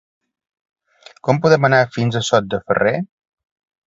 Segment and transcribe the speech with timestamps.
[1.27, 2.95] Com podem anar fins a Sot de Ferrer?